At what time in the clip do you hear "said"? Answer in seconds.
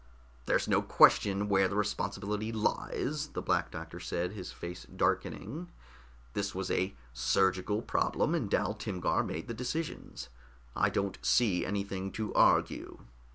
3.99-4.31